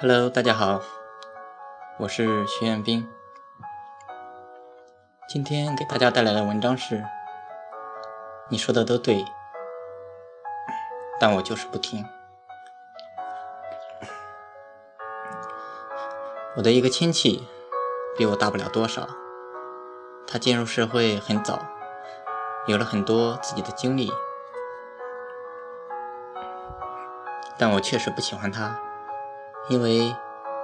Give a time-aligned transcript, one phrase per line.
[0.00, 0.80] Hello，大家好，
[1.98, 3.04] 我是徐彦斌。
[5.28, 7.04] 今天给大家带来的文章是：
[8.48, 9.24] 你说的都对，
[11.18, 12.06] 但我就是不听。
[16.56, 17.48] 我的一个亲戚
[18.16, 19.08] 比我大不了多少，
[20.28, 21.58] 他进入社会很早，
[22.68, 24.12] 有了很多自己的经历。
[27.58, 28.80] 但我确实不喜欢他，
[29.68, 30.14] 因为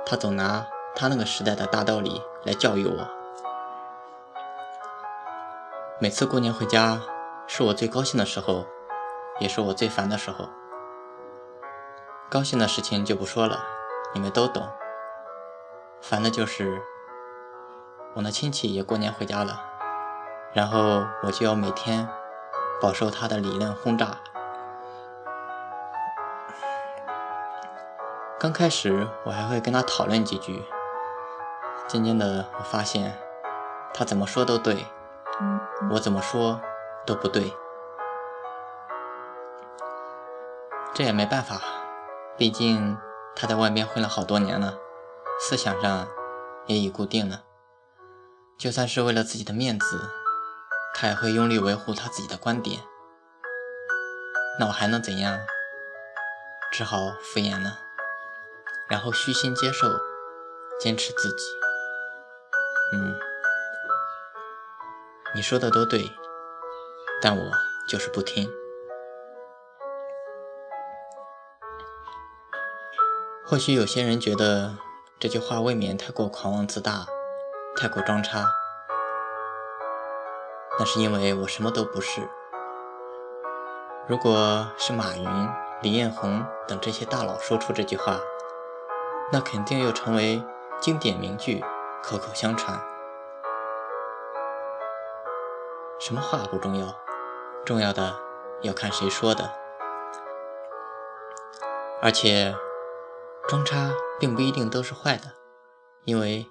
[0.06, 3.08] 他总拿他那个时代的大道理来教育我。
[6.00, 7.00] 每次过年回家，
[7.46, 8.66] 是我最高兴的时候，
[9.40, 10.48] 也是我最烦的时候。
[12.30, 13.60] 高兴的事情就不说了，
[14.14, 14.68] 你们都懂。
[16.00, 16.82] 烦的就是
[18.14, 19.60] 我那亲戚也过年回家了，
[20.52, 22.08] 然后我就要每天
[22.80, 24.16] 饱受他的理论轰炸。
[28.38, 30.64] 刚开始我还会跟他讨论几句，
[31.88, 33.16] 渐渐的我发现
[33.94, 34.84] 他怎么说都对，
[35.92, 36.60] 我怎么说
[37.06, 37.54] 都不对。
[40.92, 41.60] 这也没办法，
[42.36, 42.98] 毕竟
[43.34, 44.74] 他在外面混了好多年了，
[45.40, 46.06] 思想上
[46.66, 47.42] 也已固定了。
[48.58, 50.10] 就算是为了自己的面子，
[50.94, 52.80] 他也会用力维护他自己的观点。
[54.60, 55.40] 那我还能怎样？
[56.70, 57.83] 只好敷衍了。
[58.88, 59.88] 然后虚心接受，
[60.78, 61.44] 坚持自己。
[62.92, 63.14] 嗯，
[65.34, 66.10] 你说的都对，
[67.20, 67.50] 但我
[67.88, 68.48] 就是不听。
[73.46, 74.76] 或许有些人觉得
[75.18, 77.06] 这句话未免太过狂妄自大，
[77.76, 78.46] 太过装叉。
[80.78, 82.20] 那是因为我什么都不是。
[84.08, 85.48] 如果是马云、
[85.82, 88.18] 李彦宏等这些大佬说出这句话，
[89.32, 90.42] 那肯定又成为
[90.80, 91.64] 经典名句，
[92.02, 92.80] 口口相传。
[95.98, 96.94] 什么话不重要，
[97.64, 98.14] 重要的
[98.62, 99.50] 要看谁说的。
[102.02, 102.54] 而且，
[103.48, 103.90] 装叉
[104.20, 105.32] 并不一定都是坏的，
[106.04, 106.46] 因为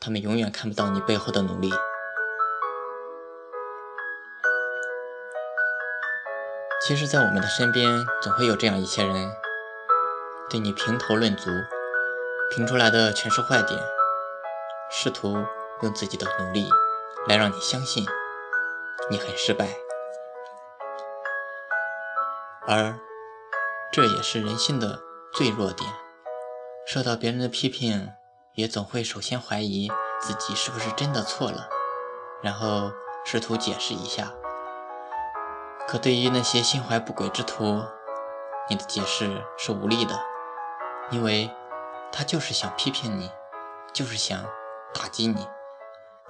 [0.00, 1.70] 他们永远看不到你背后的努力。
[6.86, 9.32] 其实，在我们的身边，总会有这样一些人，
[10.48, 11.50] 对你评头论足。
[12.48, 13.78] 评出来的全是坏点，
[14.90, 15.44] 试图
[15.82, 16.66] 用自己的努力
[17.26, 18.06] 来让你相信
[19.10, 19.76] 你很失败，
[22.66, 22.98] 而
[23.92, 25.00] 这也是人性的
[25.34, 25.90] 最弱点。
[26.86, 28.12] 受到别人的批评，
[28.54, 29.90] 也总会首先怀疑
[30.20, 31.68] 自己是不是真的错了，
[32.42, 32.92] 然后
[33.24, 34.32] 试图解释一下。
[35.88, 37.82] 可对于那些心怀不轨之徒，
[38.70, 40.18] 你的解释是无力的，
[41.10, 41.50] 因为。
[42.12, 43.30] 他就是想批评你，
[43.92, 44.46] 就是想
[44.94, 45.46] 打击你，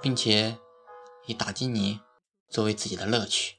[0.01, 0.57] 并且
[1.25, 2.01] 以打击你
[2.49, 3.55] 作为自己的乐趣。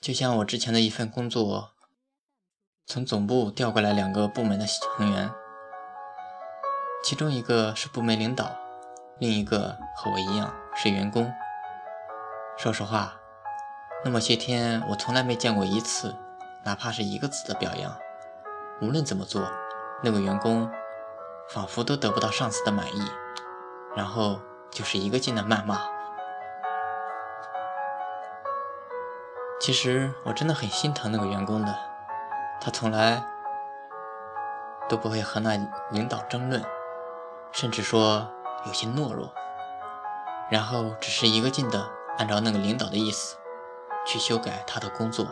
[0.00, 1.72] 就像我之前的一份工作，
[2.86, 5.30] 从总部调过来两个部门的成员，
[7.02, 8.56] 其中一个是部门领导，
[9.18, 11.32] 另一个和我一样是员工。
[12.56, 13.18] 说实话，
[14.04, 16.14] 那么些天我从来没见过一次，
[16.64, 17.98] 哪怕是一个字的表扬。
[18.80, 19.42] 无论怎么做，
[20.02, 20.70] 那个员工
[21.48, 23.02] 仿佛都得不到上司的满意，
[23.96, 24.40] 然后
[24.70, 25.80] 就是一个劲的谩骂。
[29.60, 31.74] 其实我真的很心疼那个员工的，
[32.60, 33.22] 他从来
[34.88, 35.58] 都不会和那
[35.90, 36.64] 领导争论，
[37.50, 38.30] 甚至说
[38.64, 39.32] 有些懦弱，
[40.48, 43.36] 然后只是一个劲的按照那个领导的意思
[44.06, 45.26] 去修改他的工作。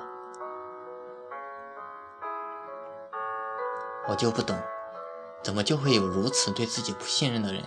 [4.09, 4.57] 我就不懂，
[5.43, 7.63] 怎么就会有如此对自己不信任的人？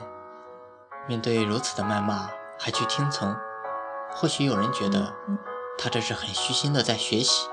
[1.07, 3.35] 面对如此的谩骂还去听从？
[4.11, 5.13] 或许有人觉得
[5.78, 7.49] 他这是很虚心的在学习，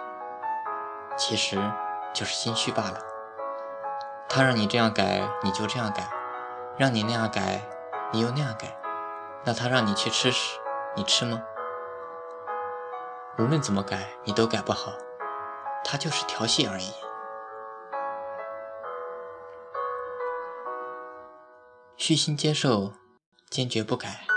[1.16, 1.58] 其实
[2.14, 2.98] 就是心虚罢了。
[4.28, 6.04] 他让你这样改，你就这样改；
[6.78, 7.62] 让你那样改，
[8.12, 8.76] 你又那样改。
[9.44, 10.58] 那他让你去吃屎，
[10.96, 11.40] 你吃吗？
[13.38, 14.92] 无论怎么改，你都改不好。
[15.84, 16.92] 他就是调戏而已。
[22.06, 22.92] 虚心接受，
[23.50, 24.28] 坚决不改。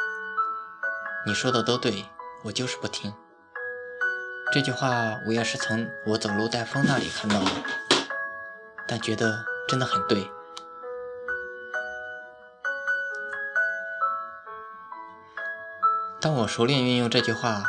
[1.27, 2.04] 你说的都对，
[2.45, 3.13] 我就是不听。
[4.51, 7.51] 这句话我也是从我走路带风那里看到的，
[8.88, 10.27] 但觉得真的很对。
[16.19, 17.62] 当我熟练运用这句话，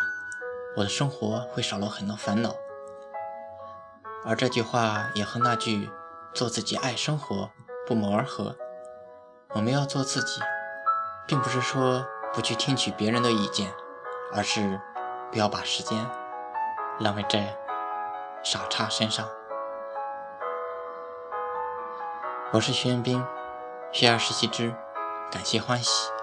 [0.78, 2.54] 我的生活会少了很多烦恼。
[4.24, 5.90] 而这句话也和那句
[6.32, 7.50] “做自己，爱生活”
[7.86, 8.56] 不谋而合。
[9.52, 10.40] 我们要做自己，
[11.26, 13.72] 并不是说不去听取别人的意见，
[14.32, 14.80] 而是
[15.32, 15.98] 不要把时间
[17.00, 17.56] 浪费在
[18.44, 19.26] 傻叉身上。
[22.52, 23.24] 我是徐彦斌，
[23.90, 24.72] 学而时习之，
[25.32, 26.19] 感谢欢喜。